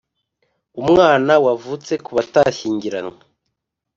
[0.81, 3.19] umwana wavutse ku batashyingiranywe